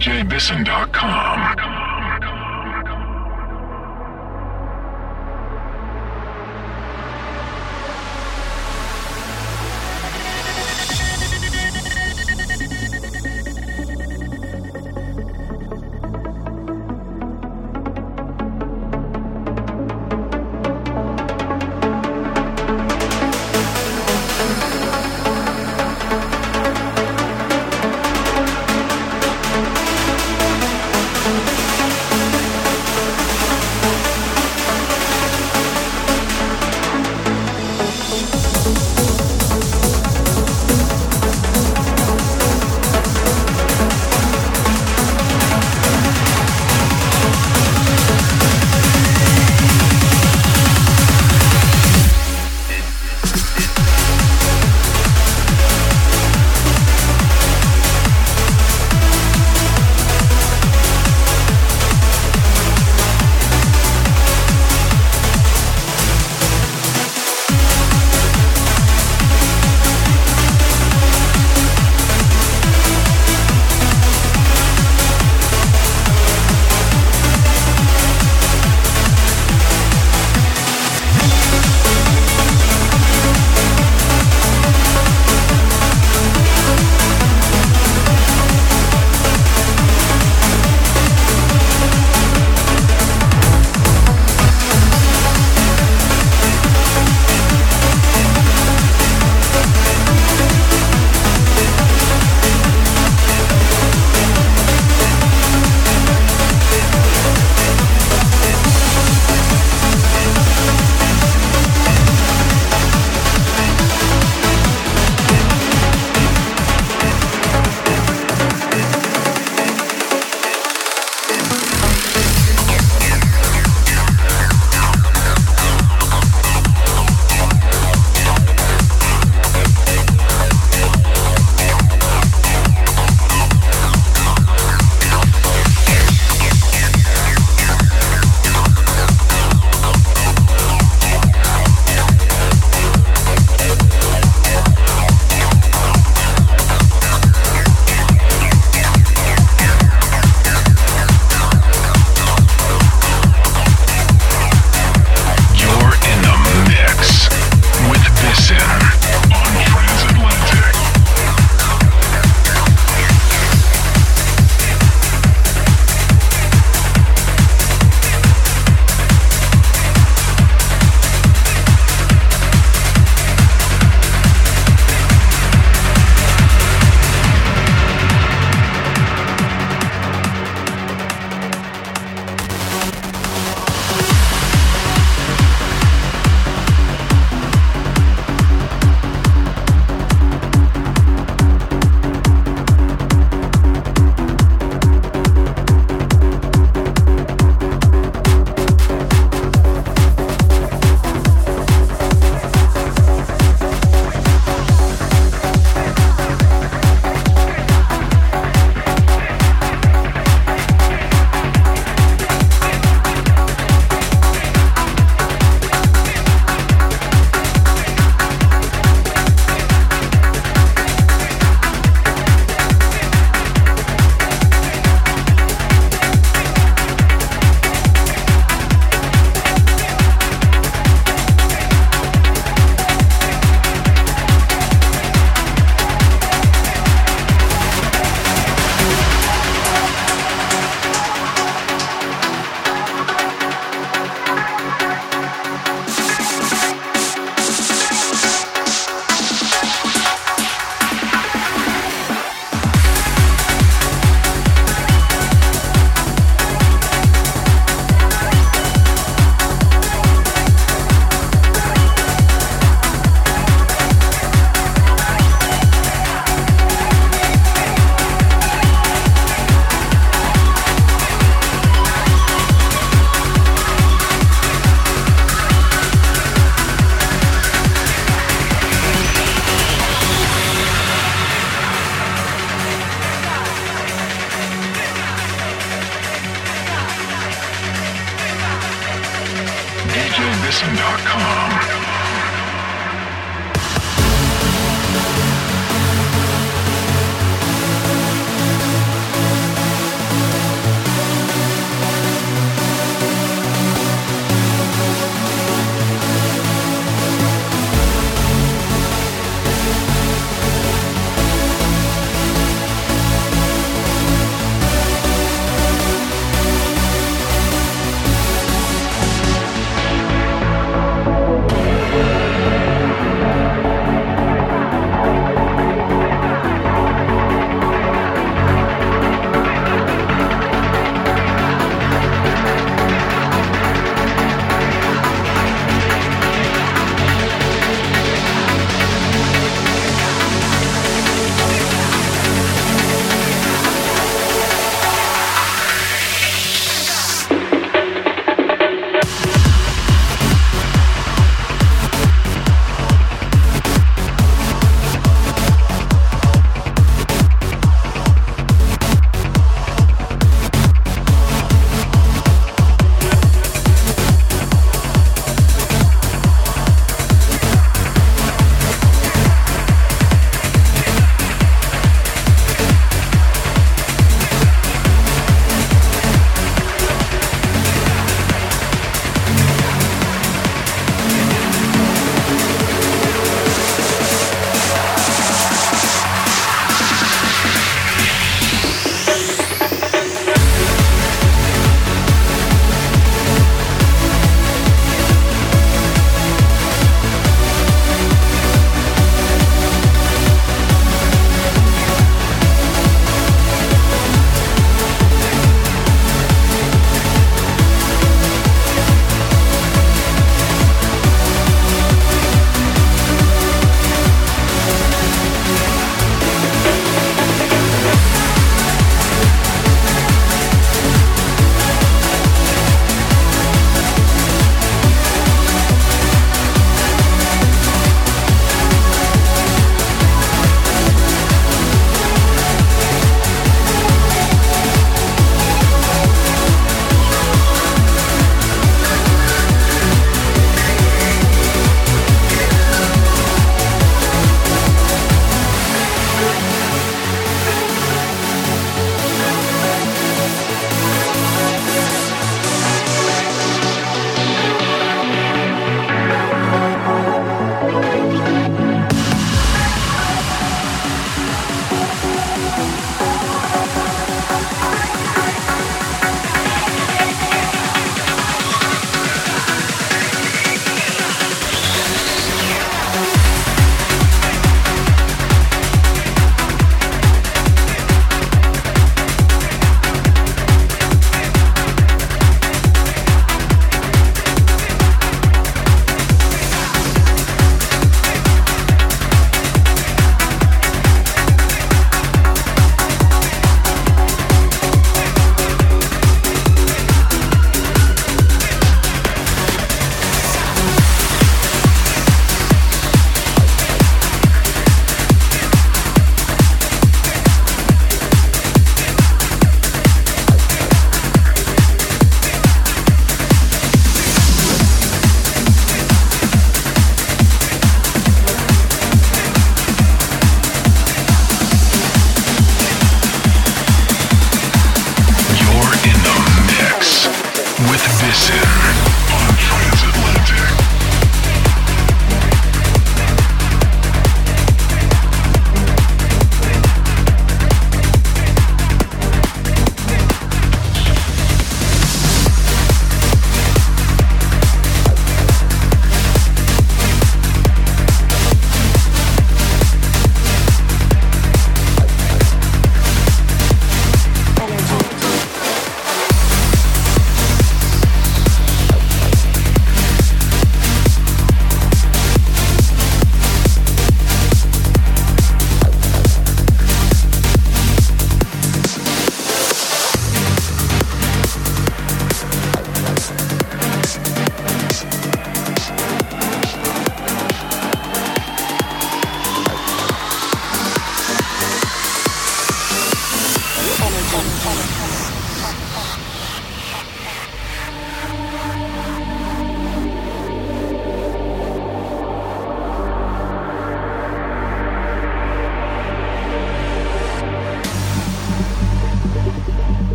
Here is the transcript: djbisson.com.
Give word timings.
djbisson.com. 0.00 1.69